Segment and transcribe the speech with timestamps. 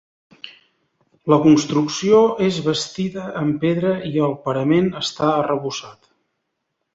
[1.33, 6.11] La construcció és bastida amb pedra i el parament està arrebossat.